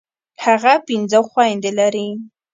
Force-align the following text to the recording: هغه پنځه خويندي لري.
هغه 0.43 0.73
پنځه 0.87 1.19
خويندي 1.29 1.71
لري. 1.79 2.09